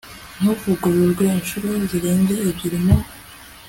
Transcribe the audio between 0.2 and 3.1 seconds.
ntuvugururwa inshuro zirenze ebyiri mu